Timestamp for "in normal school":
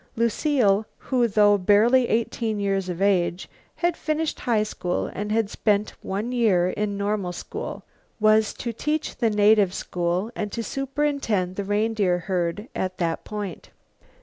6.71-7.83